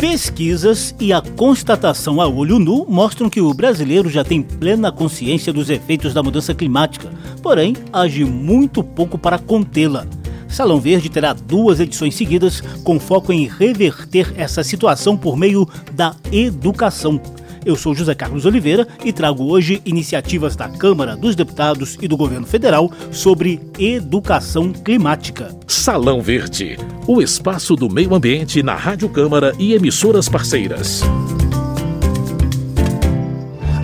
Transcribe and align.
Pesquisas 0.00 0.94
e 0.98 1.12
a 1.12 1.20
constatação 1.20 2.22
a 2.22 2.26
olho 2.26 2.58
nu 2.58 2.86
mostram 2.88 3.28
que 3.28 3.38
o 3.38 3.52
brasileiro 3.52 4.08
já 4.08 4.24
tem 4.24 4.40
plena 4.40 4.90
consciência 4.90 5.52
dos 5.52 5.68
efeitos 5.68 6.14
da 6.14 6.22
mudança 6.22 6.54
climática, 6.54 7.12
porém 7.42 7.76
age 7.92 8.24
muito 8.24 8.82
pouco 8.82 9.18
para 9.18 9.38
contê-la. 9.38 10.06
Salão 10.48 10.80
Verde 10.80 11.10
terá 11.10 11.34
duas 11.34 11.80
edições 11.80 12.14
seguidas 12.14 12.62
com 12.82 12.98
foco 12.98 13.30
em 13.30 13.46
reverter 13.46 14.32
essa 14.36 14.64
situação 14.64 15.18
por 15.18 15.36
meio 15.36 15.68
da 15.92 16.16
educação. 16.32 17.20
Eu 17.64 17.76
sou 17.76 17.94
José 17.94 18.14
Carlos 18.14 18.46
Oliveira 18.46 18.88
e 19.04 19.12
trago 19.12 19.44
hoje 19.44 19.82
iniciativas 19.84 20.56
da 20.56 20.68
Câmara, 20.68 21.14
dos 21.14 21.36
Deputados 21.36 21.98
e 22.00 22.08
do 22.08 22.16
Governo 22.16 22.46
Federal 22.46 22.90
sobre 23.10 23.60
educação 23.78 24.72
climática. 24.72 25.54
Salão 25.66 26.22
Verde, 26.22 26.78
o 27.06 27.20
espaço 27.20 27.76
do 27.76 27.90
meio 27.90 28.14
ambiente 28.14 28.62
na 28.62 28.74
Rádio 28.74 29.08
Câmara 29.10 29.52
e 29.58 29.74
emissoras 29.74 30.28
parceiras. 30.28 31.02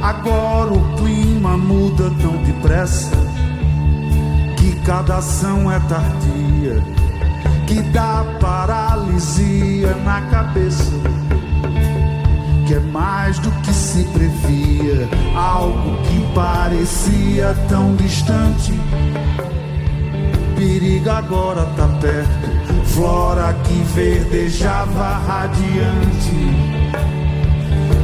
Agora 0.00 0.72
o 0.72 0.96
clima 0.96 1.58
muda 1.58 2.10
tão 2.22 2.42
depressa 2.44 3.10
que 4.56 4.74
cada 4.86 5.18
ação 5.18 5.70
é 5.70 5.78
tardia, 5.80 6.82
que 7.66 7.82
dá 7.92 8.24
paralisia 8.40 9.94
na 9.96 10.22
cabeça 10.22 10.92
que 12.66 12.74
é 12.74 12.80
mais 12.80 13.38
do 13.38 13.50
que 13.62 13.72
se 13.72 14.02
previa, 14.06 15.08
algo 15.36 15.96
que 16.02 16.20
parecia 16.34 17.54
tão 17.68 17.94
distante. 17.94 18.72
Perigo 20.56 21.08
agora 21.10 21.64
tá 21.76 21.86
perto, 22.00 22.50
flora 22.86 23.54
que 23.54 23.74
verdejava 23.94 25.18
radiante, 25.18 26.34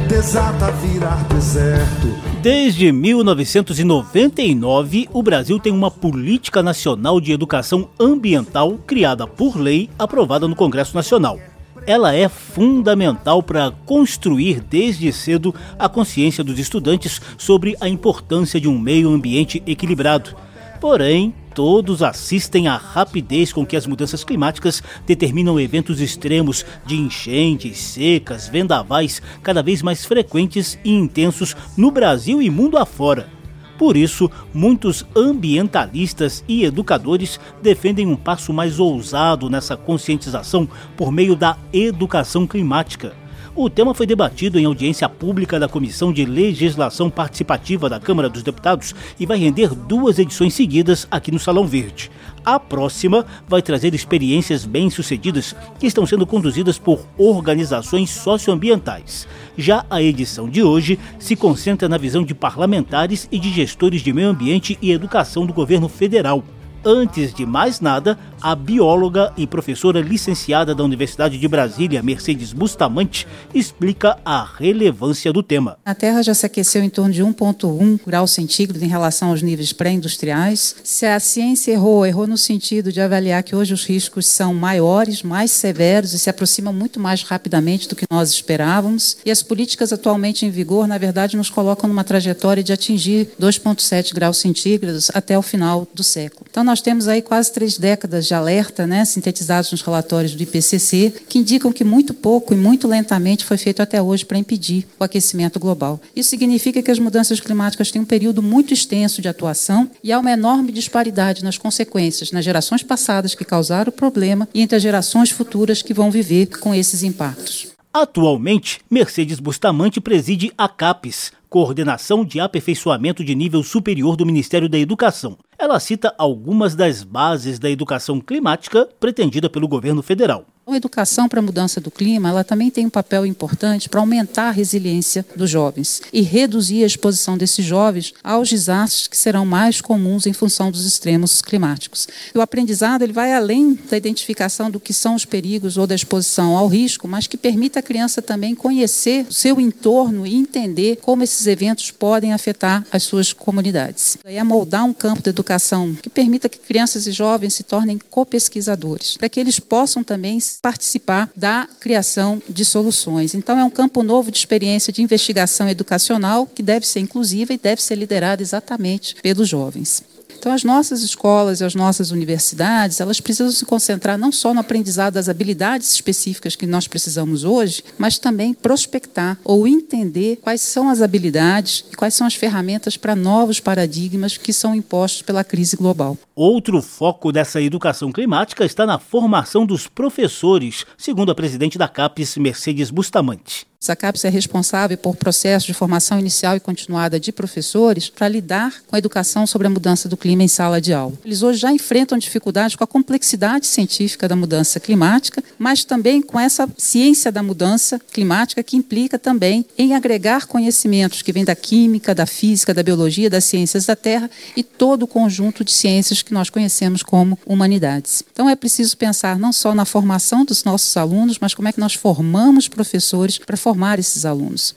desata 0.07 0.71
virar 0.71 1.25
deserto. 1.25 2.15
Desde 2.41 2.93
1999, 2.93 5.09
o 5.11 5.21
Brasil 5.21 5.59
tem 5.59 5.73
uma 5.73 5.91
política 5.91 6.63
nacional 6.63 7.19
de 7.19 7.33
educação 7.33 7.89
ambiental 7.99 8.79
criada 8.87 9.27
por 9.27 9.57
lei, 9.57 9.89
aprovada 9.99 10.47
no 10.47 10.55
Congresso 10.55 10.95
Nacional 10.95 11.37
ela 11.85 12.13
é 12.13 12.29
fundamental 12.29 13.43
para 13.43 13.71
construir 13.85 14.61
desde 14.61 15.11
cedo 15.11 15.53
a 15.77 15.89
consciência 15.89 16.43
dos 16.43 16.59
estudantes 16.59 17.21
sobre 17.37 17.75
a 17.79 17.89
importância 17.89 18.59
de 18.59 18.67
um 18.67 18.79
meio 18.79 19.09
ambiente 19.09 19.61
equilibrado. 19.65 20.35
Porém, 20.79 21.33
todos 21.53 22.01
assistem 22.01 22.67
à 22.67 22.75
rapidez 22.75 23.53
com 23.53 23.65
que 23.65 23.75
as 23.75 23.87
mudanças 23.87 24.23
climáticas 24.23 24.83
determinam 25.05 25.59
eventos 25.59 26.01
extremos 26.01 26.65
de 26.85 26.95
enchentes, 26.95 27.77
secas, 27.77 28.47
vendavais 28.47 29.21
cada 29.41 29.63
vez 29.63 29.81
mais 29.81 30.05
frequentes 30.05 30.77
e 30.83 30.91
intensos 30.91 31.55
no 31.77 31.91
Brasil 31.91 32.41
e 32.41 32.49
mundo 32.49 32.77
afora. 32.77 33.42
Por 33.83 33.97
isso, 33.97 34.31
muitos 34.53 35.05
ambientalistas 35.13 36.41
e 36.47 36.63
educadores 36.63 37.37
defendem 37.61 38.07
um 38.07 38.15
passo 38.15 38.53
mais 38.53 38.79
ousado 38.79 39.49
nessa 39.49 39.75
conscientização 39.75 40.69
por 40.95 41.11
meio 41.11 41.35
da 41.35 41.57
educação 41.73 42.47
climática. 42.47 43.22
O 43.55 43.69
tema 43.69 43.93
foi 43.93 44.07
debatido 44.07 44.59
em 44.59 44.65
audiência 44.65 45.07
pública 45.07 45.59
da 45.59 45.67
Comissão 45.67 46.11
de 46.11 46.25
Legislação 46.25 47.07
Participativa 47.07 47.87
da 47.87 47.99
Câmara 47.99 48.27
dos 48.27 48.41
Deputados 48.41 48.95
e 49.19 49.27
vai 49.27 49.37
render 49.37 49.75
duas 49.75 50.17
edições 50.17 50.55
seguidas 50.55 51.07
aqui 51.11 51.31
no 51.31 51.37
Salão 51.37 51.67
Verde. 51.67 52.09
A 52.43 52.59
próxima 52.59 53.23
vai 53.47 53.61
trazer 53.61 53.93
experiências 53.93 54.65
bem-sucedidas 54.65 55.55
que 55.79 55.85
estão 55.85 56.03
sendo 56.03 56.25
conduzidas 56.25 56.79
por 56.79 57.05
organizações 57.15 58.09
socioambientais. 58.09 59.27
Já 59.55 59.85
a 59.87 60.01
edição 60.01 60.49
de 60.49 60.63
hoje 60.63 60.97
se 61.19 61.35
concentra 61.35 61.87
na 61.87 61.99
visão 61.99 62.23
de 62.23 62.33
parlamentares 62.33 63.27
e 63.31 63.37
de 63.37 63.51
gestores 63.51 64.01
de 64.01 64.11
meio 64.11 64.29
ambiente 64.29 64.79
e 64.81 64.91
educação 64.91 65.45
do 65.45 65.53
governo 65.53 65.87
federal. 65.87 66.43
Antes 66.83 67.33
de 67.33 67.45
mais 67.45 67.79
nada, 67.79 68.17
a 68.43 68.53
bióloga 68.55 69.31
e 69.37 69.47
professora 69.47 70.01
licenciada 70.01 70.75
da 70.75 70.83
Universidade 70.83 71.37
de 71.37 71.47
Brasília, 71.47 72.03
Mercedes 72.03 72.51
Bustamante, 72.51 73.25
explica 73.53 74.17
a 74.25 74.43
relevância 74.43 75.31
do 75.31 75.41
tema. 75.41 75.77
A 75.85 75.95
Terra 75.95 76.21
já 76.21 76.33
se 76.33 76.45
aqueceu 76.45 76.83
em 76.83 76.89
torno 76.89 77.13
de 77.13 77.23
1,1 77.23 78.01
graus 78.05 78.31
centígrados 78.31 78.83
em 78.83 78.87
relação 78.87 79.29
aos 79.29 79.41
níveis 79.41 79.71
pré-industriais. 79.71 80.75
Se 80.83 81.05
a 81.05 81.17
ciência 81.21 81.71
errou, 81.71 82.05
errou 82.05 82.27
no 82.27 82.37
sentido 82.37 82.91
de 82.91 82.99
avaliar 82.99 83.43
que 83.43 83.55
hoje 83.55 83.73
os 83.73 83.85
riscos 83.85 84.25
são 84.25 84.53
maiores, 84.53 85.23
mais 85.23 85.49
severos 85.49 86.13
e 86.13 86.19
se 86.19 86.29
aproximam 86.29 86.73
muito 86.73 86.99
mais 86.99 87.23
rapidamente 87.23 87.87
do 87.87 87.95
que 87.95 88.05
nós 88.11 88.29
esperávamos. 88.29 89.17
E 89.25 89.31
as 89.31 89.41
políticas 89.41 89.93
atualmente 89.93 90.45
em 90.45 90.49
vigor, 90.49 90.85
na 90.85 90.97
verdade, 90.97 91.37
nos 91.37 91.49
colocam 91.49 91.87
numa 91.87 92.03
trajetória 92.03 92.61
de 92.61 92.73
atingir 92.73 93.29
2,7 93.39 94.13
graus 94.13 94.37
centígrados 94.37 95.09
até 95.13 95.37
o 95.37 95.41
final 95.41 95.87
do 95.93 96.03
século. 96.03 96.45
Então, 96.49 96.63
nós 96.63 96.81
temos 96.81 97.07
aí 97.07 97.21
quase 97.21 97.53
três 97.53 97.77
décadas 97.77 98.27
de 98.27 98.32
alerta, 98.33 98.85
né, 98.85 99.05
sintetizados 99.05 99.71
nos 99.71 99.81
relatórios 99.81 100.35
do 100.35 100.43
IPCC, 100.43 101.13
que 101.29 101.39
indicam 101.39 101.71
que 101.71 101.83
muito 101.83 102.13
pouco 102.13 102.53
e 102.53 102.57
muito 102.57 102.87
lentamente 102.87 103.45
foi 103.45 103.57
feito 103.57 103.81
até 103.81 104.01
hoje 104.01 104.25
para 104.25 104.37
impedir 104.37 104.85
o 104.99 105.03
aquecimento 105.03 105.59
global. 105.59 105.99
Isso 106.15 106.29
significa 106.29 106.81
que 106.81 106.91
as 106.91 106.99
mudanças 106.99 107.39
climáticas 107.39 107.91
têm 107.91 108.01
um 108.01 108.05
período 108.05 108.41
muito 108.41 108.73
extenso 108.73 109.21
de 109.21 109.27
atuação 109.27 109.89
e 110.03 110.11
há 110.11 110.19
uma 110.19 110.31
enorme 110.31 110.71
disparidade 110.71 111.43
nas 111.43 111.57
consequências 111.57 112.31
nas 112.31 112.43
gerações 112.43 112.83
passadas 112.83 113.35
que 113.35 113.45
causaram 113.45 113.89
o 113.89 113.93
problema 113.93 114.47
e 114.53 114.61
entre 114.61 114.75
as 114.75 114.81
gerações 114.81 115.29
futuras 115.29 115.81
que 115.81 115.93
vão 115.93 116.11
viver 116.11 116.47
com 116.59 116.73
esses 116.73 117.03
impactos. 117.03 117.67
Atualmente, 117.93 118.81
Mercedes 118.89 119.39
Bustamante 119.39 120.01
preside 120.01 120.51
a 120.57 120.67
CAPES, 120.67 121.31
Coordenação 121.47 122.25
de 122.25 122.39
Aperfeiçoamento 122.39 123.23
de 123.23 123.35
Nível 123.35 123.61
Superior 123.61 124.15
do 124.15 124.25
Ministério 124.25 124.67
da 124.67 124.79
Educação. 124.79 125.37
Ela 125.63 125.79
cita 125.79 126.13
algumas 126.17 126.75
das 126.75 127.03
bases 127.03 127.57
da 127.57 127.69
educação 127.69 128.19
climática 128.19 128.85
pretendida 128.99 129.49
pelo 129.49 129.65
governo 129.65 130.03
federal. 130.03 130.45
A 130.65 130.77
educação 130.77 131.27
para 131.27 131.39
a 131.39 131.43
mudança 131.43 131.81
do 131.81 131.91
clima, 131.91 132.29
ela 132.29 132.43
também 132.43 132.69
tem 132.69 132.85
um 132.85 132.89
papel 132.89 133.25
importante 133.25 133.89
para 133.89 133.99
aumentar 133.99 134.47
a 134.47 134.51
resiliência 134.51 135.25
dos 135.35 135.49
jovens 135.49 136.01
e 136.11 136.21
reduzir 136.21 136.83
a 136.83 136.87
exposição 136.87 137.37
desses 137.37 137.65
jovens 137.65 138.13
aos 138.23 138.49
desastres 138.49 139.07
que 139.07 139.17
serão 139.17 139.45
mais 139.45 139.81
comuns 139.81 140.25
em 140.25 140.31
função 140.31 140.71
dos 140.71 140.85
extremos 140.85 141.41
climáticos. 141.41 142.07
O 142.33 142.39
aprendizado 142.39 143.01
ele 143.01 143.11
vai 143.11 143.33
além 143.33 143.77
da 143.89 143.97
identificação 143.97 144.71
do 144.71 144.79
que 144.79 144.93
são 144.93 145.15
os 145.15 145.25
perigos 145.25 145.77
ou 145.77 145.85
da 145.85 145.95
exposição 145.95 146.55
ao 146.55 146.69
risco, 146.69 147.09
mas 147.09 147.27
que 147.27 147.35
permita 147.35 147.79
a 147.79 147.83
criança 147.83 148.21
também 148.21 148.55
conhecer 148.55 149.25
o 149.29 149.33
seu 149.33 149.59
entorno 149.59 150.25
e 150.25 150.33
entender 150.33 150.97
como 151.01 151.23
esses 151.23 151.45
eventos 151.45 151.91
podem 151.91 152.31
afetar 152.31 152.85
as 152.89 153.03
suas 153.03 153.33
comunidades. 153.33 154.17
É 154.23 154.41
moldar 154.43 154.85
um 154.85 154.93
campo 154.93 155.21
de 155.21 155.29
educação 155.29 155.52
que 156.01 156.09
permita 156.09 156.49
que 156.49 156.57
crianças 156.57 157.07
e 157.07 157.11
jovens 157.11 157.53
se 157.53 157.63
tornem 157.63 157.99
copesquisadores, 158.09 159.17
para 159.17 159.29
que 159.29 159.39
eles 159.39 159.59
possam 159.59 160.03
também 160.03 160.39
participar 160.61 161.29
da 161.35 161.67
criação 161.79 162.41
de 162.49 162.65
soluções. 162.65 163.33
Então, 163.33 163.57
é 163.57 163.63
um 163.63 163.69
campo 163.69 164.03
novo 164.03 164.31
de 164.31 164.37
experiência 164.37 164.93
de 164.93 165.01
investigação 165.01 165.69
educacional 165.69 166.45
que 166.45 166.63
deve 166.63 166.87
ser 166.87 166.99
inclusiva 166.99 167.53
e 167.53 167.57
deve 167.57 167.81
ser 167.81 167.95
liderada 167.95 168.41
exatamente 168.41 169.15
pelos 169.21 169.47
jovens. 169.47 170.03
Então, 170.43 170.51
as 170.51 170.65
nossas 170.65 171.03
escolas 171.03 171.61
e 171.61 171.63
as 171.63 171.73
nossas 171.73 172.11
universidades, 172.11 172.99
elas 172.99 173.21
precisam 173.21 173.49
se 173.49 173.65
concentrar 173.65 174.17
não 174.17 174.29
só 174.29 174.53
no 174.53 174.59
aprendizado 174.59 175.13
das 175.13 175.29
habilidades 175.29 175.93
específicas 175.93 176.53
que 176.53 176.67
nós 176.67 176.85
precisamos 176.85 177.45
hoje, 177.45 177.81
mas 177.97 178.19
também 178.19 178.53
prospectar 178.53 179.39
ou 179.41 179.65
entender 179.65 180.39
quais 180.41 180.61
são 180.61 180.89
as 180.89 181.01
habilidades 181.01 181.85
e 181.93 181.95
quais 181.95 182.13
são 182.13 182.27
as 182.27 182.35
ferramentas 182.35 182.97
para 182.97 183.15
novos 183.15 183.61
paradigmas 183.61 184.35
que 184.35 184.51
são 184.51 184.75
impostos 184.75 185.21
pela 185.21 185.45
crise 185.45 185.77
global. 185.77 186.17
Outro 186.35 186.81
foco 186.81 187.31
dessa 187.31 187.61
educação 187.61 188.11
climática 188.11 188.65
está 188.65 188.85
na 188.85 188.99
formação 188.99 189.65
dos 189.65 189.87
professores, 189.87 190.85
segundo 190.97 191.31
a 191.31 191.35
presidente 191.35 191.77
da 191.77 191.87
CAPES, 191.87 192.35
Mercedes 192.35 192.91
Bustamante. 192.91 193.65
A 193.91 193.95
CAPES 193.97 194.23
é 194.25 194.29
responsável 194.29 194.97
por 194.97 195.15
processos 195.17 195.67
de 195.67 195.73
formação 195.73 196.17
inicial 196.17 196.55
e 196.55 196.59
continuada 196.59 197.19
de 197.19 197.33
professores 197.33 198.09
para 198.09 198.29
lidar 198.29 198.81
com 198.87 198.95
a 198.95 198.99
educação 198.99 199.45
sobre 199.45 199.67
a 199.67 199.69
mudança 199.69 200.07
do 200.07 200.15
clima 200.15 200.41
em 200.41 200.47
sala 200.47 200.79
de 200.79 200.93
aula. 200.93 201.13
Eles 201.25 201.43
hoje 201.43 201.59
já 201.59 201.71
enfrentam 201.71 202.17
dificuldades 202.17 202.77
com 202.77 202.83
a 202.83 202.87
complexidade 202.87 203.67
científica 203.67 204.27
da 204.27 204.35
mudança 204.35 204.79
climática, 204.79 205.43
mas 205.59 205.83
também 205.83 206.21
com 206.21 206.39
essa 206.39 206.67
ciência 206.77 207.31
da 207.31 207.43
mudança 207.43 207.99
climática 208.11 208.63
que 208.63 208.77
implica 208.77 209.19
também 209.19 209.65
em 209.77 209.93
agregar 209.93 210.47
conhecimentos 210.47 211.21
que 211.21 211.33
vêm 211.33 211.43
da 211.43 211.55
química, 211.55 212.15
da 212.15 212.25
física, 212.25 212.73
da 212.73 212.83
biologia, 212.83 213.29
das 213.29 213.43
ciências 213.43 213.85
da 213.85 213.95
Terra 213.95 214.29
e 214.55 214.63
todo 214.63 215.03
o 215.03 215.07
conjunto 215.07 215.63
de 215.63 215.73
ciências 215.73 216.21
que 216.21 216.33
nós 216.33 216.49
conhecemos 216.49 217.03
como 217.03 217.37
humanidades. 217.45 218.23
Então 218.31 218.49
é 218.49 218.55
preciso 218.55 218.95
pensar 218.97 219.37
não 219.37 219.51
só 219.51 219.75
na 219.75 219.83
formação 219.83 220.45
dos 220.45 220.63
nossos 220.63 220.95
alunos, 220.95 221.37
mas 221.39 221.53
como 221.53 221.67
é 221.67 221.73
que 221.73 221.79
nós 221.79 221.93
formamos 221.93 222.69
professores 222.69 223.37
para 223.37 223.57
formar 223.57 223.72
formar 223.73 223.97
esses 223.97 224.23
alunos. 224.23 224.75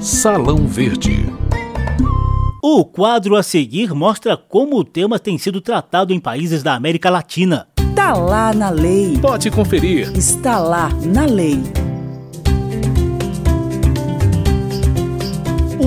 Salão 0.00 0.66
Verde. 0.66 1.32
O 2.60 2.84
quadro 2.84 3.36
a 3.36 3.42
seguir 3.42 3.94
mostra 3.94 4.36
como 4.36 4.76
o 4.76 4.84
tema 4.84 5.16
tem 5.16 5.38
sido 5.38 5.60
tratado 5.60 6.12
em 6.12 6.18
países 6.18 6.60
da 6.60 6.74
América 6.74 7.08
Latina. 7.08 7.68
Está 7.78 8.14
lá 8.14 8.52
na 8.52 8.70
lei. 8.70 9.16
Pode 9.18 9.48
conferir. 9.48 10.10
Está 10.16 10.58
lá 10.58 10.88
na 11.04 11.24
lei. 11.24 11.62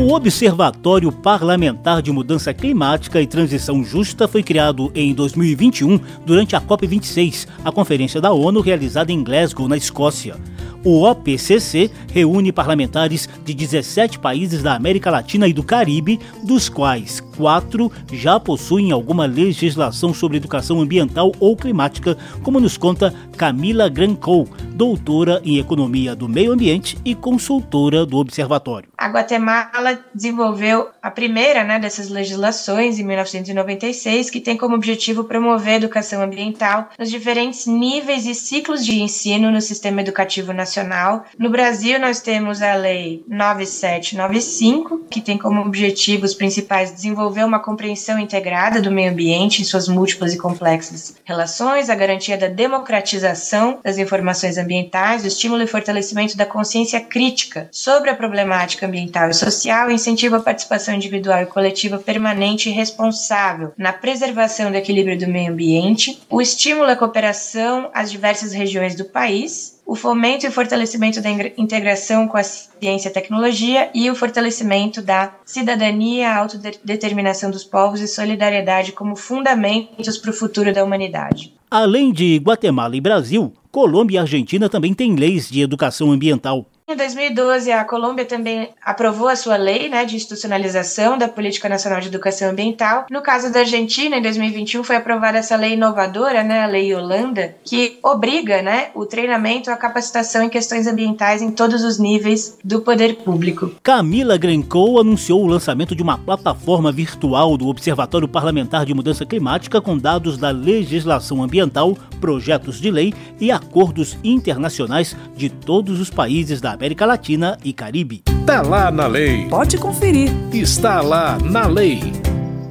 O 0.02 0.16
Observatório 0.16 1.12
Parlamentar 1.12 2.02
de 2.02 2.12
Mudança 2.12 2.52
Climática 2.56 3.22
e 3.22 3.28
Transição 3.28 3.84
Justa 3.84 4.28
foi 4.28 4.42
criado 4.42 4.92
em 4.96 5.14
2021 5.14 6.00
durante 6.26 6.56
a 6.56 6.60
COP26, 6.60 7.48
a 7.64 7.72
conferência 7.72 8.20
da 8.20 8.32
ONU 8.32 8.62
realizada 8.62 9.12
em 9.12 9.24
Glasgow, 9.24 9.68
na 9.68 9.78
Escócia. 9.78 10.38
O 10.84 11.04
OPCC 11.04 11.92
reúne 12.12 12.52
parlamentares 12.52 13.30
de 13.46 13.54
17 13.54 14.18
países 14.18 14.64
da 14.64 14.74
América 14.74 15.12
Latina 15.12 15.48
e 15.48 15.54
do 15.54 15.62
Caribe, 15.62 16.20
dos 16.44 16.68
quais 16.68 17.22
quatro 17.42 17.92
já 18.14 18.40
possuem 18.40 18.92
alguma 18.92 19.26
legislação 19.26 20.14
sobre 20.14 20.38
educação 20.38 20.80
ambiental 20.80 21.32
ou 21.40 21.58
climática, 21.58 22.16
como 22.44 22.60
nos 22.60 22.78
conta 22.78 23.12
Camila 23.36 23.90
Grancou, 23.90 24.48
doutora 24.74 25.42
em 25.44 25.58
Economia 25.58 26.16
do 26.16 26.30
Meio 26.30 26.52
Ambiente 26.52 27.00
e 27.04 27.16
consultora 27.16 28.06
do 28.06 28.18
Observatório. 28.18 28.90
A 28.96 29.08
Guatemala 29.08 30.00
desenvolveu 30.14 30.90
a 31.02 31.10
primeira 31.10 31.64
né, 31.64 31.80
dessas 31.80 32.10
legislações 32.10 33.00
em 33.00 33.04
1996, 33.04 34.30
que 34.30 34.40
tem 34.40 34.56
como 34.56 34.76
objetivo 34.76 35.24
promover 35.24 35.74
a 35.74 35.78
educação 35.78 36.22
ambiental 36.22 36.90
nos 37.00 37.10
diferentes 37.10 37.66
níveis 37.66 38.28
e 38.28 38.36
ciclos 38.36 38.86
de 38.86 39.02
ensino 39.02 39.50
no 39.50 39.60
sistema 39.60 40.02
educativo 40.02 40.54
nacional. 40.54 41.26
No 41.40 41.50
Brasil, 41.50 42.00
nós 42.00 42.22
temos 42.22 42.62
a 42.62 42.76
Lei 42.76 43.24
9795, 43.28 45.06
que 45.10 45.22
tem 45.22 45.36
como 45.36 45.62
objetivos 45.62 46.36
principais 46.36 46.94
desenvolver 46.94 47.31
desenvolver 47.32 47.46
uma 47.46 47.60
compreensão 47.60 48.20
integrada 48.20 48.82
do 48.82 48.92
meio 48.92 49.12
ambiente 49.12 49.62
em 49.62 49.66
suas 49.66 49.88
múltiplas 49.88 50.34
e 50.34 50.38
complexas 50.38 51.16
relações, 51.24 51.90
a 51.90 51.96
garantia 51.96 52.38
da 52.38 52.48
democratização 52.48 53.80
das 53.84 53.98
informações 53.98 54.58
ambientais, 54.58 55.24
o 55.24 55.28
estímulo 55.28 55.64
e 55.64 55.68
fortalecimento 55.68 56.36
da 56.36 56.46
consciência 56.46 57.00
crítica 57.00 57.70
sobre 57.72 58.10
a 58.10 58.16
problemática 58.16 58.86
ambiental 58.86 59.30
e 59.30 59.34
social, 59.34 59.90
incentiva 59.90 60.38
a 60.38 60.42
participação 60.42 60.94
individual 60.94 61.42
e 61.42 61.46
coletiva 61.46 61.98
permanente 61.98 62.70
e 62.70 62.74
responsável 62.74 63.72
na 63.78 63.94
preservação 63.94 64.70
do 64.70 64.78
equilíbrio 64.78 65.18
do 65.18 65.28
meio 65.28 65.52
ambiente, 65.52 66.22
o 66.30 66.42
estímulo 66.42 66.90
à 66.90 66.96
cooperação 66.96 67.90
às 67.94 68.12
diversas 68.12 68.52
regiões 68.52 68.96
do 68.96 69.06
país, 69.06 69.81
o 69.86 69.96
fomento 69.96 70.46
e 70.46 70.52
fortalecimento 70.52 71.22
da 71.22 71.30
integração 71.58 72.28
com 72.28 72.38
a 72.38 72.44
ciência 72.44 73.10
e 73.10 73.12
tecnologia 73.12 73.90
e 73.94 74.10
o 74.10 74.16
fortalecimento 74.16 75.02
da 75.02 75.34
cidadania, 75.46 76.34
autodeterminação 76.34 77.52
dos 77.52 77.64
povos 77.64 78.00
e 78.00 78.08
solidariedade 78.08 78.94
como 78.94 79.16
fundamentos 79.16 80.18
para 80.18 80.32
o 80.32 80.34
futuro 80.34 80.74
da 80.74 80.84
humanidade. 80.84 81.54
Além 81.70 82.12
de 82.12 82.38
Guatemala 82.38 82.96
e 82.96 83.02
Brasil, 83.02 83.54
Colômbia 83.72 84.18
e 84.18 84.20
Argentina 84.20 84.68
também 84.68 84.94
têm 84.94 85.16
leis 85.16 85.50
de 85.50 85.62
educação 85.62 86.12
ambiental. 86.12 86.66
Em 86.92 86.96
2012, 86.98 87.72
a 87.72 87.86
Colômbia 87.86 88.26
também 88.26 88.68
aprovou 88.84 89.30
a 89.30 89.36
sua 89.38 89.56
lei 89.56 89.88
né, 89.88 90.04
de 90.04 90.18
institucionalização 90.18 91.18
da 91.18 91.26
Política 91.26 91.70
Nacional 91.70 92.02
de 92.02 92.10
Educação 92.10 92.50
Ambiental. 92.50 93.06
No 93.10 93.22
caso 93.22 93.50
da 93.50 93.62
Argentina, 93.62 94.18
em 94.18 94.22
2021, 94.22 94.84
foi 94.84 94.98
aprovada 94.98 95.38
essa 95.38 95.56
lei 95.56 95.76
inovadora, 95.76 96.44
né, 96.44 96.64
a 96.64 96.68
Lei 96.68 96.94
Holanda, 96.94 97.56
que 97.64 97.98
obriga 98.04 98.62
né, 98.62 98.90
o 98.94 99.06
treinamento, 99.06 99.72
a 99.72 99.78
capacitação 99.78 100.44
em 100.44 100.50
questões 100.50 100.86
ambientais 100.86 101.42
em 101.42 101.50
todos 101.50 101.82
os 101.82 101.98
níveis 101.98 102.58
do 102.62 102.82
poder 102.82 103.16
público. 103.24 103.72
Camila 103.82 104.36
Grencou 104.36 105.00
anunciou 105.00 105.42
o 105.42 105.48
lançamento 105.48 105.96
de 105.96 106.04
uma 106.04 106.18
plataforma 106.18 106.92
virtual 106.92 107.56
do 107.56 107.70
Observatório 107.70 108.28
Parlamentar 108.28 108.86
de 108.86 108.94
Mudança 108.94 109.26
Climática 109.26 109.80
com 109.80 109.98
dados 109.98 110.38
da 110.38 110.50
legislação 110.50 111.42
ambiental, 111.42 111.98
projetos 112.20 112.82
de 112.82 112.92
lei 112.92 113.14
e 113.40 113.50
acordos 113.50 114.18
internacionais 114.26 115.16
de 115.38 115.50
todos 115.50 115.98
os 116.02 116.10
países 116.10 116.60
da 116.60 116.81
América 116.82 117.06
Latina 117.06 117.60
e 117.64 117.74
Caribe. 117.74 118.24
Tá 118.44 118.64
lá 118.64 118.90
na 118.90 119.06
lei. 119.06 119.48
Pode 119.48 119.78
conferir. 119.78 120.32
Está 120.52 121.00
lá 121.00 121.38
na 121.38 121.68
lei. 121.68 122.00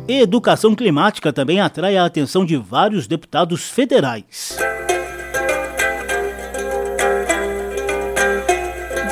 Educação 0.08 0.74
climática 0.74 1.32
também 1.32 1.60
atrai 1.60 1.96
a 1.96 2.04
atenção 2.04 2.44
de 2.44 2.56
vários 2.56 3.06
deputados 3.06 3.70
federais. 3.70 4.58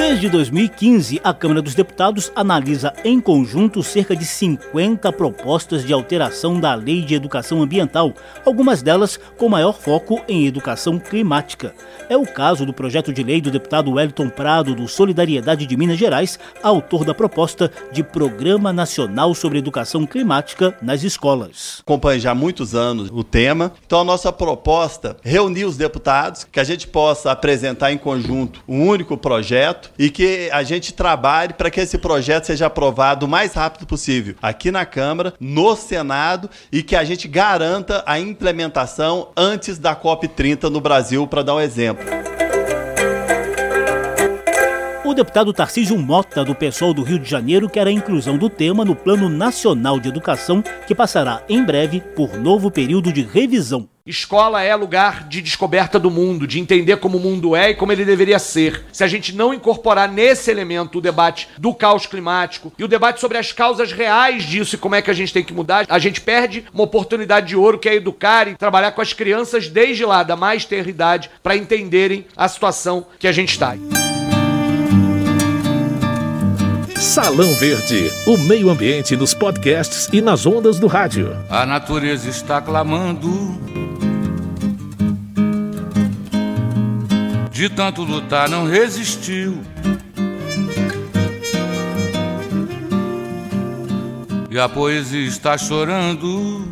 Desde 0.08 0.30
2015, 0.30 1.20
a 1.22 1.34
Câmara 1.34 1.60
dos 1.60 1.74
Deputados 1.74 2.32
analisa 2.34 2.94
em 3.04 3.20
conjunto 3.20 3.82
cerca 3.82 4.16
de 4.16 4.24
50 4.24 5.12
propostas 5.12 5.84
de 5.84 5.92
alteração 5.92 6.58
da 6.58 6.74
Lei 6.74 7.02
de 7.02 7.14
Educação 7.14 7.60
Ambiental, 7.60 8.14
algumas 8.42 8.80
delas 8.80 9.20
com 9.36 9.50
maior 9.50 9.74
foco 9.74 10.18
em 10.26 10.46
educação 10.46 10.98
climática. 10.98 11.74
É 12.08 12.16
o 12.16 12.24
caso 12.24 12.64
do 12.64 12.72
projeto 12.72 13.12
de 13.12 13.22
lei 13.22 13.38
do 13.38 13.50
deputado 13.50 13.92
Wellington 13.92 14.30
Prado, 14.30 14.74
do 14.74 14.88
Solidariedade 14.88 15.66
de 15.66 15.76
Minas 15.76 15.98
Gerais, 15.98 16.38
autor 16.62 17.04
da 17.04 17.12
proposta 17.12 17.70
de 17.92 18.02
Programa 18.02 18.72
Nacional 18.72 19.34
sobre 19.34 19.58
Educação 19.58 20.06
Climática 20.06 20.74
nas 20.80 21.02
Escolas. 21.02 21.80
Acompanho 21.82 22.18
já 22.18 22.30
há 22.30 22.34
muitos 22.34 22.74
anos 22.74 23.10
o 23.12 23.22
tema, 23.22 23.72
então 23.84 24.00
a 24.00 24.04
nossa 24.04 24.32
proposta 24.32 25.18
reunir 25.22 25.66
os 25.66 25.76
deputados, 25.76 26.44
que 26.50 26.58
a 26.58 26.64
gente 26.64 26.86
possa 26.86 27.30
apresentar 27.30 27.92
em 27.92 27.98
conjunto 27.98 28.64
um 28.66 28.88
único 28.88 29.14
projeto 29.14 29.97
e 29.98 30.10
que 30.10 30.48
a 30.52 30.62
gente 30.62 30.92
trabalhe 30.92 31.52
para 31.54 31.70
que 31.70 31.80
esse 31.80 31.98
projeto 31.98 32.44
seja 32.44 32.66
aprovado 32.66 33.26
o 33.26 33.28
mais 33.28 33.54
rápido 33.54 33.86
possível 33.86 34.34
aqui 34.40 34.70
na 34.70 34.86
Câmara, 34.86 35.34
no 35.40 35.74
Senado 35.74 36.48
e 36.70 36.82
que 36.82 36.94
a 36.94 37.04
gente 37.04 37.26
garanta 37.26 38.02
a 38.06 38.18
implementação 38.18 39.30
antes 39.36 39.78
da 39.78 39.96
COP30 39.96 40.64
no 40.64 40.80
Brasil, 40.80 41.26
para 41.26 41.42
dar 41.42 41.54
um 41.54 41.60
exemplo. 41.60 42.17
O 45.08 45.14
deputado 45.14 45.54
Tarcísio 45.54 45.96
Mota, 45.96 46.44
do 46.44 46.54
PSOL 46.54 46.92
do 46.92 47.02
Rio 47.02 47.18
de 47.18 47.30
Janeiro, 47.30 47.66
quer 47.66 47.86
a 47.86 47.90
inclusão 47.90 48.36
do 48.36 48.50
tema 48.50 48.84
no 48.84 48.94
Plano 48.94 49.26
Nacional 49.30 49.98
de 49.98 50.06
Educação, 50.06 50.62
que 50.86 50.94
passará 50.94 51.42
em 51.48 51.64
breve 51.64 52.02
por 52.14 52.36
novo 52.36 52.70
período 52.70 53.10
de 53.10 53.22
revisão. 53.22 53.88
Escola 54.04 54.62
é 54.62 54.76
lugar 54.76 55.26
de 55.26 55.40
descoberta 55.40 55.98
do 55.98 56.10
mundo, 56.10 56.46
de 56.46 56.60
entender 56.60 56.98
como 56.98 57.16
o 57.16 57.20
mundo 57.20 57.56
é 57.56 57.70
e 57.70 57.74
como 57.74 57.90
ele 57.90 58.04
deveria 58.04 58.38
ser. 58.38 58.84
Se 58.92 59.02
a 59.02 59.06
gente 59.06 59.34
não 59.34 59.54
incorporar 59.54 60.12
nesse 60.12 60.50
elemento 60.50 60.98
o 60.98 61.00
debate 61.00 61.48
do 61.56 61.72
caos 61.72 62.04
climático 62.04 62.70
e 62.78 62.84
o 62.84 62.88
debate 62.88 63.18
sobre 63.18 63.38
as 63.38 63.50
causas 63.50 63.92
reais 63.92 64.42
disso 64.44 64.74
e 64.74 64.78
como 64.78 64.94
é 64.94 65.00
que 65.00 65.10
a 65.10 65.14
gente 65.14 65.32
tem 65.32 65.42
que 65.42 65.54
mudar, 65.54 65.86
a 65.88 65.98
gente 65.98 66.20
perde 66.20 66.66
uma 66.72 66.84
oportunidade 66.84 67.46
de 67.46 67.56
ouro 67.56 67.78
que 67.78 67.88
é 67.88 67.94
educar 67.94 68.46
e 68.46 68.56
trabalhar 68.56 68.92
com 68.92 69.00
as 69.00 69.14
crianças 69.14 69.68
desde 69.68 70.04
lá, 70.04 70.22
da 70.22 70.36
mais 70.36 70.66
ter 70.66 70.86
idade, 70.86 71.30
para 71.42 71.56
entenderem 71.56 72.26
a 72.36 72.46
situação 72.46 73.06
que 73.18 73.26
a 73.26 73.32
gente 73.32 73.52
está. 73.52 73.74
Salão 77.00 77.52
Verde, 77.54 78.12
o 78.26 78.36
meio 78.36 78.70
ambiente 78.70 79.16
nos 79.16 79.32
podcasts 79.32 80.08
e 80.12 80.20
nas 80.20 80.46
ondas 80.46 80.80
do 80.80 80.88
rádio. 80.88 81.36
A 81.48 81.64
natureza 81.64 82.28
está 82.28 82.60
clamando 82.60 83.56
De 87.58 87.68
tanto 87.68 88.02
lutar, 88.02 88.48
não 88.48 88.66
resistiu. 88.66 89.60
E 94.48 94.58
a 94.58 94.68
poesia 94.68 95.26
está 95.26 95.58
chorando 95.58 96.68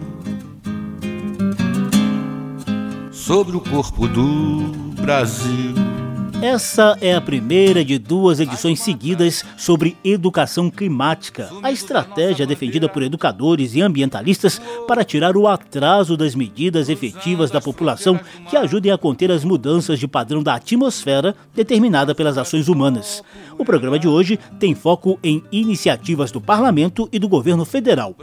sobre 3.10 3.56
o 3.56 3.60
corpo 3.60 4.06
do 4.06 4.72
Brasil. 5.00 5.95
Essa 6.42 6.98
é 7.00 7.14
a 7.14 7.20
primeira 7.20 7.82
de 7.82 7.98
duas 7.98 8.40
edições 8.40 8.80
seguidas 8.80 9.42
sobre 9.56 9.96
educação 10.04 10.70
climática, 10.70 11.50
a 11.62 11.72
estratégia 11.72 12.46
defendida 12.46 12.88
por 12.88 13.02
educadores 13.02 13.74
e 13.74 13.80
ambientalistas 13.80 14.60
para 14.86 15.02
tirar 15.02 15.34
o 15.36 15.48
atraso 15.48 16.16
das 16.16 16.34
medidas 16.34 16.90
efetivas 16.90 17.50
da 17.50 17.60
população 17.60 18.20
que 18.50 18.56
ajudem 18.56 18.92
a 18.92 18.98
conter 18.98 19.32
as 19.32 19.44
mudanças 19.44 19.98
de 19.98 20.06
padrão 20.06 20.42
da 20.42 20.54
atmosfera 20.54 21.34
determinada 21.54 22.14
pelas 22.14 22.36
ações 22.36 22.68
humanas. 22.68 23.22
O 23.58 23.64
programa 23.64 23.98
de 23.98 24.06
hoje 24.06 24.38
tem 24.60 24.74
foco 24.74 25.18
em 25.22 25.42
iniciativas 25.50 26.30
do 26.30 26.40
parlamento 26.40 27.08
e 27.10 27.18
do 27.18 27.28
governo 27.28 27.64
federal 27.64 28.14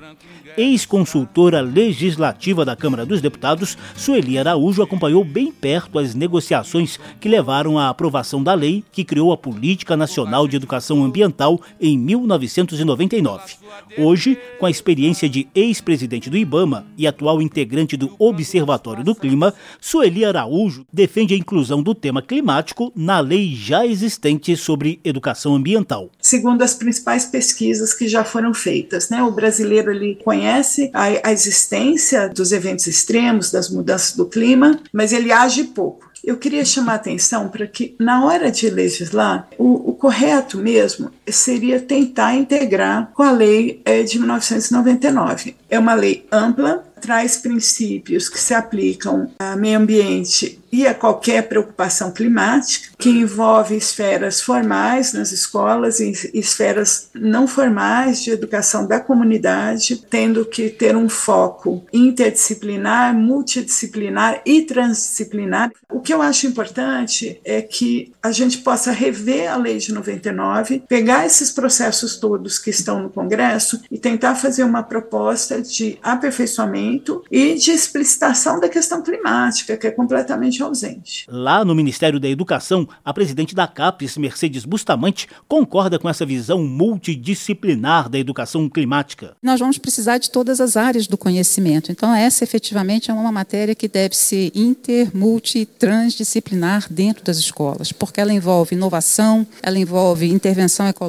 ex-consultora 0.58 1.62
legislativa 1.62 2.64
da 2.64 2.76
Câmara 2.76 3.06
dos 3.06 3.22
Deputados, 3.22 3.78
Sueli 3.96 4.38
Araújo 4.38 4.82
acompanhou 4.82 5.24
bem 5.24 5.52
perto 5.52 5.98
as 6.00 6.14
negociações 6.14 7.00
que 7.20 7.30
levaram 7.30 7.78
à 7.78 7.90
aprovação 7.90 8.44
da 8.44 8.54
lei 8.54 8.84
que 8.92 9.04
criou 9.04 9.32
a 9.32 9.38
Política 9.38 9.98
Nacional 9.98 10.48
de 10.48 10.56
Educação 10.56 11.04
Ambiental 11.04 11.60
em 11.80 11.98
1999. 11.98 13.56
Hoje, 13.98 14.38
com 14.60 14.66
a 14.66 14.72
experiência 14.72 15.28
de 15.28 15.48
ex-presidente 15.56 16.30
do 16.30 16.38
IBAMA 16.38 16.86
e 16.98 17.08
atual 17.08 17.42
integrante 17.42 17.98
do 17.98 18.14
Observatório 18.20 19.04
do 19.04 19.16
Clima, 19.16 19.54
Sueli 19.82 20.24
Araújo 20.26 20.86
defende 20.92 21.34
a 21.34 21.38
inclusão 21.38 21.82
do 21.82 21.96
tema 21.96 22.22
climático 22.22 22.92
na 22.96 23.20
lei 23.20 23.56
já 23.56 23.86
existente 23.86 24.56
sobre 24.56 25.00
educação 25.04 25.56
ambiental. 25.56 26.10
Segundo 26.22 26.62
as 26.62 26.74
principais 26.74 27.26
pesquisas 27.26 27.94
que 27.94 28.08
já 28.08 28.24
foram 28.24 28.54
feitas, 28.54 29.10
né, 29.10 29.24
o 29.24 29.32
brasileiro 29.32 29.92
ele 29.92 30.16
conhece 30.24 30.43
reconhece 30.44 30.92
a, 30.94 31.30
a 31.30 31.32
existência 31.32 32.30
dos 32.30 32.52
eventos 32.52 32.88
extremos, 32.88 33.52
das 33.52 33.70
mudanças 33.70 34.16
do 34.16 34.26
clima, 34.26 34.80
mas 34.92 35.14
ele 35.14 35.32
age 35.32 35.64
pouco. 35.66 36.12
Eu 36.24 36.38
queria 36.38 36.64
chamar 36.64 36.94
a 36.94 36.96
atenção 36.96 37.50
para 37.50 37.68
que, 37.68 37.96
na 38.00 38.26
hora 38.26 38.50
de 38.50 38.70
legislar, 38.70 39.48
o, 39.58 39.90
o 39.90 39.94
correto 39.94 40.58
mesmo 40.58 41.12
seria 41.28 41.80
tentar 41.80 42.36
integrar 42.36 43.12
com 43.14 43.24
a 43.24 43.32
lei 43.32 43.82
é, 43.86 44.04
de 44.04 44.18
1999. 44.20 45.56
É 45.70 45.80
uma 45.80 45.94
lei 45.94 46.26
ampla, 46.32 46.84
traz 47.02 47.38
princípios 47.38 48.30
que 48.30 48.40
se 48.40 48.54
aplicam 48.54 49.30
ao 49.40 49.58
meio 49.58 49.78
ambiente 49.78 50.60
e 50.72 50.88
a 50.88 50.94
qualquer 50.96 51.48
preocupação 51.48 52.12
climática, 52.12 52.90
que 52.98 53.10
envolve 53.10 53.76
esferas 53.76 54.42
formais 54.42 55.14
nas 55.14 55.32
escolas 55.32 56.00
e 56.00 56.12
esferas 56.34 57.10
não 57.14 57.46
formais 57.46 58.24
de 58.24 58.32
educação 58.32 58.88
da 58.88 59.00
comunidade, 59.00 60.04
tendo 60.10 60.44
que 60.44 60.72
ter 60.72 60.96
um 60.96 61.08
foco 61.08 61.84
interdisciplinar, 61.94 63.14
multidisciplinar 63.14 64.42
e 64.44 64.64
transdisciplinar. 64.64 65.72
O 65.92 66.00
que 66.00 66.12
eu 66.12 66.24
acho 66.24 66.48
importante 66.48 67.40
é 67.46 67.62
que 67.62 68.12
a 68.24 68.32
gente 68.32 68.58
possa 68.60 68.92
rever 68.92 69.52
a 69.52 69.58
lei 69.58 69.78
de 69.78 69.94
99, 69.94 70.84
pegar 70.90 71.13
esses 71.26 71.52
processos 71.52 72.18
todos 72.18 72.58
que 72.58 72.70
estão 72.70 73.02
no 73.04 73.10
Congresso 73.10 73.82
e 73.92 73.98
tentar 73.98 74.36
fazer 74.36 74.64
uma 74.64 74.84
proposta 74.84 75.62
de 75.62 75.98
aperfeiçoamento 76.02 77.24
e 77.32 77.56
de 77.56 77.72
explicitação 77.72 78.60
da 78.60 78.70
questão 78.70 79.02
climática, 79.02 79.78
que 79.78 79.88
é 79.88 79.92
completamente 79.92 80.62
ausente. 80.64 81.26
Lá 81.30 81.64
no 81.64 81.76
Ministério 81.76 82.20
da 82.20 82.28
Educação, 82.28 82.88
a 83.04 83.14
presidente 83.14 83.54
da 83.54 83.68
CAPES, 83.68 84.18
Mercedes 84.18 84.66
Bustamante, 84.66 85.28
concorda 85.48 86.00
com 86.00 86.10
essa 86.10 86.26
visão 86.26 86.64
multidisciplinar 86.64 88.10
da 88.10 88.18
educação 88.18 88.70
climática. 88.70 89.36
Nós 89.42 89.60
vamos 89.60 89.78
precisar 89.78 90.18
de 90.18 90.30
todas 90.30 90.60
as 90.60 90.78
áreas 90.78 91.08
do 91.08 91.18
conhecimento. 91.18 91.92
Então, 91.92 92.14
essa 92.14 92.44
efetivamente 92.44 93.12
é 93.12 93.14
uma 93.14 93.32
matéria 93.32 93.76
que 93.76 93.88
deve 93.88 94.16
ser 94.16 94.52
inter, 94.56 95.16
multi 95.16 95.60
e 95.60 95.66
transdisciplinar 95.66 96.88
dentro 96.90 97.24
das 97.24 97.38
escolas, 97.38 97.92
porque 97.92 98.20
ela 98.20 98.34
envolve 98.34 98.76
inovação, 98.76 99.46
ela 99.62 99.78
envolve 99.78 100.28
intervenção 100.30 100.88
ecológica, 100.88 101.03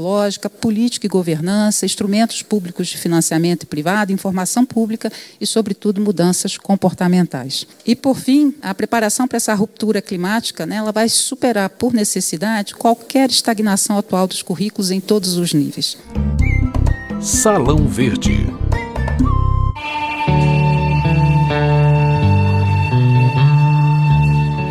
política 0.49 1.07
e 1.07 1.09
governança, 1.09 1.87
instrumentos 1.87 2.43
públicos 2.43 2.89
de 2.89 2.99
financiamento 2.99 3.63
e 3.63 3.67
privado, 3.67 4.13
informação 4.13 4.65
pública 4.65 5.13
e, 5.41 5.47
sobretudo, 5.47 6.01
mudanças 6.01 6.57
comportamentais. 6.57 7.67
E, 7.87 7.95
por 7.95 8.17
fim, 8.17 8.55
a 8.63 8.75
preparação 8.75 9.29
para 9.29 9.37
essa 9.37 9.55
ruptura 9.55 10.01
climática, 10.01 10.67
né, 10.67 10.77
ela 10.77 10.93
vai 10.93 11.09
superar, 11.09 11.69
por 11.71 11.93
necessidade, 11.93 12.75
qualquer 12.75 13.31
estagnação 13.31 13.99
atual 13.99 14.27
dos 14.27 14.43
currículos 14.43 14.91
em 14.91 15.01
todos 15.01 15.37
os 15.37 15.53
níveis. 15.53 15.97
Salão 17.21 17.87
Verde. 17.87 18.64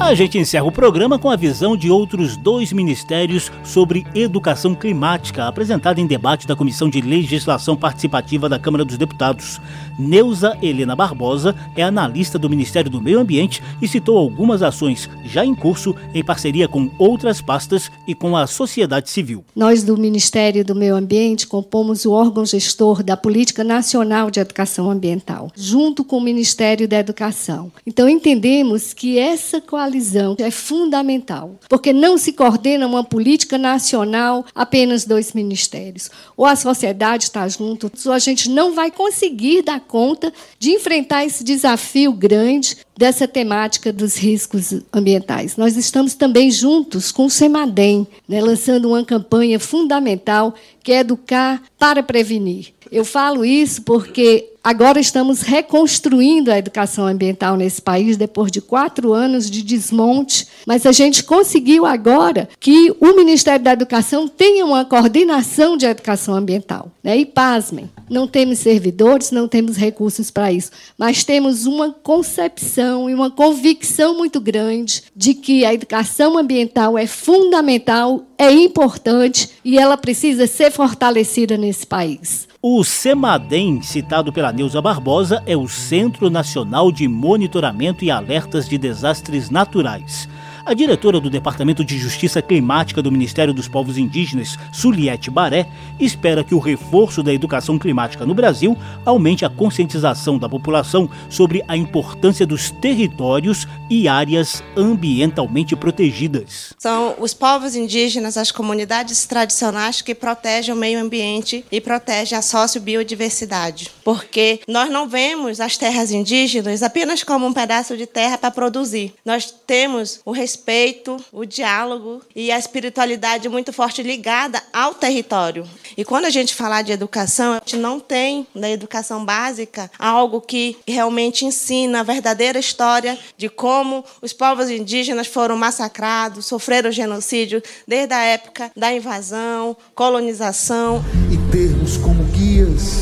A 0.04 0.16
gente 0.16 0.38
encerra 0.38 0.66
o 0.66 0.72
programa 0.72 1.18
com 1.18 1.30
a 1.30 1.36
visão 1.38 1.78
de 1.78 1.90
outros 1.90 2.36
dois 2.36 2.74
ministérios 2.74 3.50
sobre 3.64 4.06
educação 4.14 4.76
climática, 4.76 5.48
apresentada 5.48 6.00
em 6.00 6.06
debate 6.06 6.46
da 6.46 6.58
Comissão 6.58 6.90
de 6.90 7.00
Legislação 7.00 7.76
Participativa 7.76 8.50
da 8.50 8.60
Câmara 8.60 8.84
dos 8.84 8.98
Deputados. 8.98 9.62
Neuza 9.98 10.58
Helena 10.62 10.96
Barbosa 10.96 11.56
é 11.76 11.84
analista 11.84 12.38
do 12.38 12.50
Ministério 12.50 12.92
do 12.92 13.02
Meio 13.02 13.20
Ambiente 13.20 13.64
e 13.82 13.88
citou 13.88 14.18
algumas 14.18 14.62
ações 14.62 15.10
já 15.24 15.46
em 15.46 15.56
curso 15.56 15.96
em 16.14 16.24
parceria 16.24 16.68
com 16.68 16.92
outras 17.00 17.42
pastas 17.42 17.90
e 18.06 18.14
com 18.14 18.36
a 18.36 18.46
sociedade 18.46 19.10
civil. 19.10 19.44
Nós 19.56 19.84
do 19.84 19.98
Ministério 19.98 20.66
do 20.66 20.76
Meio 20.76 20.96
Ambiente 20.96 21.48
compomos 21.48 22.06
o 22.06 22.12
órgão 22.12 22.46
gestor 22.46 23.02
da 23.02 23.16
Política 23.16 23.64
Nacional 23.64 24.30
de 24.30 24.40
Educação 24.40 24.92
Ambiental, 24.92 25.50
junto 25.56 26.04
com 26.04 26.18
o 26.18 26.22
Ministério 26.22 26.88
da 26.88 27.00
Educação. 27.00 27.72
Então 27.88 28.10
entendemos 28.10 28.94
que 28.94 29.18
essa 29.18 29.62
coalizão 29.94 30.36
é 30.40 30.50
fundamental, 30.50 31.60
porque 31.70 31.94
não 31.94 32.18
se 32.18 32.34
coordena 32.34 32.88
uma 32.88 33.04
política 33.04 33.58
nacional 33.58 34.46
apenas 34.56 35.06
dois 35.06 35.34
ministérios. 35.34 36.10
Ou 36.36 36.46
a 36.46 36.56
sociedade 36.56 37.26
está 37.26 37.48
junto, 37.48 37.92
ou 38.06 38.12
a 38.12 38.20
gente 38.20 38.50
não 38.50 38.74
vai 38.74 38.90
conseguir 38.90 39.62
dar 39.62 39.80
conta 39.80 40.34
de 40.58 40.72
enfrentar 40.72 41.26
esse 41.26 41.44
desafio 41.44 42.12
grande 42.12 42.78
dessa 42.98 43.28
temática 43.28 43.94
dos 43.94 44.18
riscos 44.18 44.74
ambientais. 44.92 45.58
Nós 45.58 45.78
estamos 45.78 46.14
também 46.16 46.50
juntos 46.50 47.12
com 47.12 47.26
o 47.26 47.30
CEMADEM, 47.30 48.08
né, 48.28 48.42
lançando 48.42 48.90
uma 48.90 49.04
campanha 49.06 49.60
fundamental 49.60 50.54
que 50.84 50.92
é 50.92 51.00
educar 51.00 51.62
para 51.78 52.04
prevenir. 52.04 52.74
Eu 52.92 53.06
falo 53.06 53.46
isso 53.46 53.82
porque 53.84 54.53
agora 54.63 55.00
estamos 55.00 55.41
reconstruindo 55.41 56.51
a 56.51 56.58
educação 56.58 57.05
ambiental 57.05 57.58
nesse 57.58 57.82
país 57.82 58.15
depois 58.15 58.51
de 58.51 58.62
quatro 58.62 59.12
anos 59.12 59.51
de 59.51 59.62
desmonte, 59.62 60.48
mas 60.65 60.86
a 60.86 60.91
gente 60.91 61.24
conseguiu 61.24 61.86
agora 61.86 62.48
que 62.60 62.96
o 63.00 63.15
Ministério 63.15 63.63
da 63.63 63.74
Educação 63.74 64.27
tenha 64.27 64.65
uma 64.65 64.86
coordenação 64.86 65.75
de 65.75 65.86
educação 65.86 66.34
ambiental. 66.34 66.89
Né? 67.03 67.17
E 67.17 67.25
pasmem, 67.25 67.89
não 68.10 68.27
temos 68.27 68.60
servidores, 68.60 69.32
não 69.32 69.48
temos 69.48 69.75
recursos 69.75 70.32
para 70.32 70.51
isso, 70.51 70.72
mas 70.98 71.24
temos 71.24 71.65
uma 71.65 71.91
concepção 71.91 73.10
e 73.10 73.13
uma 73.13 73.29
convicção 73.29 74.17
muito 74.17 74.39
grande 74.39 75.03
de 75.15 75.34
que 75.34 75.65
a 75.65 75.74
educação 75.74 76.38
ambiental 76.38 76.98
é 76.98 77.05
fundamental, 77.05 78.24
é 78.38 78.51
importante 78.51 79.50
e 79.65 79.77
ela 79.77 79.98
precisa 79.98 80.48
ser 80.48 80.72
fortalecida 80.72 81.58
nesse 81.58 81.86
país. 81.86 82.48
O 82.65 82.82
CEMADEM, 82.82 83.82
citado 83.82 84.32
pela 84.32 84.53
Neuza 84.53 84.82
Barbosa, 84.82 85.43
é 85.46 85.53
o 85.53 85.67
Centro 85.67 86.29
Nacional 86.29 86.93
de 86.93 87.10
Monitoramento 87.10 88.05
e 88.05 88.10
Alertas 88.10 88.70
de 88.70 88.77
Desastres 88.77 89.50
Naturais. 89.50 90.29
A 90.65 90.74
diretora 90.74 91.20
do 91.20 91.29
Departamento 91.29 91.84
de 91.84 91.98
Justiça 91.98 92.41
Climática 92.41 93.01
do 93.01 93.12
Ministério 93.12 93.53
dos 93.53 93.67
Povos 93.67 93.98
Indígenas, 93.98 94.58
Suliette 94.72 95.29
Baré, 95.29 95.67
espera 96.00 96.41
que 96.41 96.55
o 96.55 96.60
reforço 96.60 97.22
da 97.22 97.34
educação 97.34 97.77
climática 97.77 98.25
no 98.25 98.34
Brasil 98.34 98.77
aumente 99.05 99.43
a 99.43 99.50
conscientização 99.50 100.38
da 100.38 100.48
população 100.48 101.10
sobre 101.29 101.62
a 101.67 101.75
importância 101.75 102.46
dos 102.46 102.72
territórios 102.72 103.67
e 103.89 104.08
áreas 104.08 104.63
ambientalmente 104.77 105.75
protegidas. 105.75 106.74
São 106.79 107.15
os 107.20 107.34
povos 107.34 107.75
indígenas, 107.75 108.38
as 108.38 108.50
comunidades 108.50 109.25
tradicionais 109.25 110.01
que 110.01 110.15
protegem 110.15 110.74
o 110.74 110.77
meio 110.77 110.98
ambiente 110.98 111.65
e 111.70 111.82
protegem 111.82 112.38
a 112.38 112.41
sociobiodiversidade. 112.41 113.91
Porque 114.01 114.62
nós 114.65 114.89
não 114.89 115.10
vemos 115.10 115.60
as 115.60 115.75
terras 115.75 116.10
indígenas 116.10 116.82
apenas 116.82 117.22
como 117.22 117.46
um 117.46 117.53
pedaço 117.53 117.98
de 117.98 118.08
terra 118.08 118.38
para 118.38 118.50
produzir. 118.50 119.13
Nós 119.25 119.53
temos 119.67 120.22
o 120.24 120.32
respeito 120.32 120.53
respeito, 120.54 121.18
o 121.32 121.46
diálogo 121.46 122.22
e 122.36 122.52
a 122.52 122.60
espiritualidade 122.60 123.50
muito 123.50 123.74
forte 123.74 124.04
ligada 124.04 124.62
ao 124.72 124.94
território. 124.94 125.68
E 125.98 126.06
quando 126.06 126.26
a 126.26 126.30
gente 126.30 126.54
falar 126.54 126.84
de 126.84 126.92
educação, 126.92 127.54
a 127.54 127.56
gente 127.56 127.76
não 127.76 128.00
tem 128.00 128.46
na 128.54 128.70
educação 128.70 129.26
básica 129.26 129.90
algo 129.98 130.40
que 130.40 130.78
realmente 130.88 131.44
ensina 131.44 132.02
a 132.02 132.04
verdadeira 132.04 132.60
história 132.60 133.18
de 133.36 133.50
como 133.50 134.06
os 134.22 134.32
povos 134.32 134.70
indígenas 134.70 135.26
foram 135.26 135.58
massacrados, 135.58 136.46
sofreram 136.46 136.92
genocídio 136.92 137.62
desde 137.88 138.14
a 138.14 138.22
época 138.24 138.72
da 138.76 138.94
invasão, 138.94 139.76
colonização. 139.96 141.04
E 141.32 141.52
termos 141.52 141.98
como 141.98 142.24
guias 142.26 143.00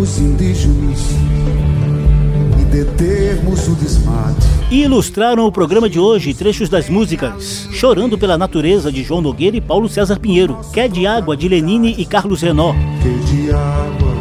os 0.00 0.18
indígenas 0.18 0.98
e 2.60 2.64
determos 2.64 3.68
o 3.68 3.74
desmate 3.76 4.53
e 4.74 4.82
ilustraram 4.82 5.46
o 5.46 5.52
programa 5.52 5.88
de 5.88 6.00
hoje 6.00 6.34
trechos 6.34 6.68
das 6.68 6.88
músicas 6.88 7.68
Chorando 7.70 8.18
pela 8.18 8.36
Natureza 8.36 8.90
de 8.90 9.04
João 9.04 9.20
Nogueira 9.20 9.56
e 9.56 9.60
Paulo 9.60 9.88
César 9.88 10.18
Pinheiro, 10.18 10.58
Quer 10.72 10.88
de 10.88 11.06
Água 11.06 11.36
de 11.36 11.48
Lenine 11.48 11.94
e 11.96 12.04
Carlos 12.04 12.42
Renó. 12.42 12.74
Que 13.00 13.10
de 13.32 13.52
água, 13.52 14.14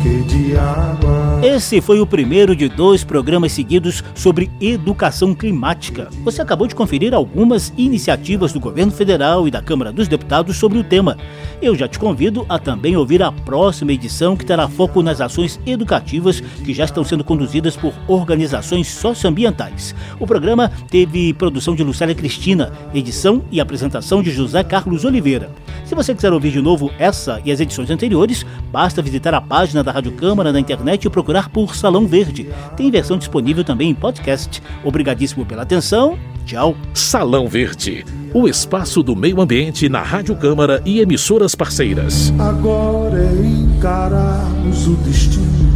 que 0.00 0.22
de 0.22 0.56
água. 0.56 1.31
Esse 1.42 1.80
foi 1.80 1.98
o 1.98 2.06
primeiro 2.06 2.54
de 2.54 2.68
dois 2.68 3.02
programas 3.02 3.50
seguidos 3.50 4.04
sobre 4.14 4.48
educação 4.60 5.34
climática. 5.34 6.08
Você 6.22 6.40
acabou 6.40 6.68
de 6.68 6.74
conferir 6.76 7.12
algumas 7.12 7.72
iniciativas 7.76 8.52
do 8.52 8.60
governo 8.60 8.92
federal 8.92 9.48
e 9.48 9.50
da 9.50 9.60
Câmara 9.60 9.90
dos 9.90 10.06
Deputados 10.06 10.56
sobre 10.56 10.78
o 10.78 10.84
tema. 10.84 11.16
Eu 11.60 11.74
já 11.74 11.88
te 11.88 11.98
convido 11.98 12.46
a 12.48 12.60
também 12.60 12.96
ouvir 12.96 13.24
a 13.24 13.32
próxima 13.32 13.90
edição 13.90 14.36
que 14.36 14.46
terá 14.46 14.68
foco 14.68 15.02
nas 15.02 15.20
ações 15.20 15.58
educativas 15.66 16.40
que 16.40 16.72
já 16.72 16.84
estão 16.84 17.02
sendo 17.02 17.24
conduzidas 17.24 17.76
por 17.76 17.92
organizações 18.06 18.86
socioambientais. 18.86 19.96
O 20.20 20.28
programa 20.28 20.70
teve 20.92 21.34
produção 21.34 21.74
de 21.74 21.82
Lucélia 21.82 22.14
Cristina, 22.14 22.70
edição 22.94 23.42
e 23.50 23.60
apresentação 23.60 24.22
de 24.22 24.30
José 24.30 24.62
Carlos 24.62 25.04
Oliveira. 25.04 25.50
Se 25.84 25.96
você 25.96 26.14
quiser 26.14 26.32
ouvir 26.32 26.52
de 26.52 26.62
novo 26.62 26.88
essa 27.00 27.42
e 27.44 27.50
as 27.50 27.58
edições 27.58 27.90
anteriores, 27.90 28.46
basta 28.70 29.02
visitar 29.02 29.34
a 29.34 29.40
página 29.40 29.82
da 29.82 29.90
Rádio 29.90 30.12
Câmara 30.12 30.52
na 30.52 30.60
internet 30.60 31.04
e 31.04 31.10
procurar 31.10 31.31
procurar 31.32 31.48
por 31.48 31.74
Salão 31.74 32.06
Verde. 32.06 32.50
Tem 32.76 32.90
versão 32.90 33.16
disponível 33.16 33.64
também 33.64 33.88
em 33.90 33.94
podcast. 33.94 34.62
Obrigadíssimo 34.84 35.46
pela 35.46 35.62
atenção. 35.62 36.18
Tchau. 36.44 36.76
Salão 36.92 37.48
Verde, 37.48 38.04
o 38.34 38.46
espaço 38.46 39.02
do 39.02 39.16
meio 39.16 39.40
ambiente 39.40 39.88
na 39.88 40.02
Rádio 40.02 40.36
Câmara 40.36 40.82
e 40.84 41.00
emissoras 41.00 41.54
parceiras. 41.54 42.32
Agora 42.38 43.18
é 43.18 43.46
encararmos 43.46 44.86
o 44.86 44.94
destino 44.96 45.70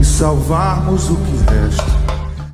e 0.00 0.04
salvarmos 0.04 1.10
o 1.10 1.16
que 1.16 1.52
resta. 1.52 1.97